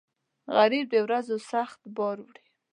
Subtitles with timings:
[0.55, 2.43] غریب د ورځو سخت بار وړي